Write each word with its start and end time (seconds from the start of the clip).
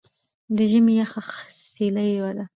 د 0.55 0.57
ژمي 0.71 0.93
یخه 1.01 1.21
څیله 1.73 2.29
ده. 2.37 2.45